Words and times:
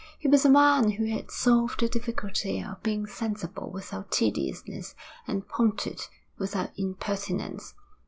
He 0.17 0.27
was 0.27 0.43
a 0.43 0.49
man 0.49 0.89
who 0.93 1.05
had 1.05 1.29
solved 1.29 1.79
the 1.81 1.87
difficulty 1.87 2.59
of 2.59 2.81
being 2.81 3.05
sensible 3.05 3.69
without 3.71 4.09
tediousness 4.09 4.95
and 5.27 5.47
pointed 5.47 6.01
without 6.39 6.71
impertinence. 6.75 7.75